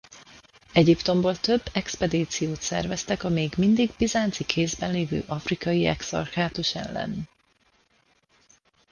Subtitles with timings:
[0.73, 7.27] Egyiptomból több expedíciót szerveztek a még mindig bizánci kézben levő Afrikai Exarchátus ellen.